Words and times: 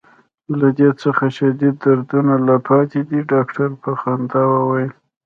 له 0.59 0.67
دې 0.77 0.89
څخه 1.01 1.25
شدید 1.37 1.75
دردونه 1.83 2.33
لا 2.47 2.57
پاتې 2.67 2.99
دي. 3.09 3.19
ډاکټر 3.31 3.69
په 3.81 3.89
خندا 4.01 4.43
وویل. 4.51 4.91